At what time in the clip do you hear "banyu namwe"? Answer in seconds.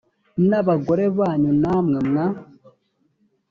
1.17-1.97